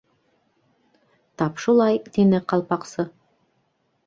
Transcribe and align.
—Тап 1.41 1.61
шулай,— 1.67 2.01
тине 2.17 2.41
Ҡалпаҡсы. 2.55 3.07